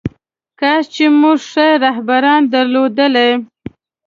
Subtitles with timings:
[0.59, 3.31] کاش چې موږ ښه رهبران درلودلی.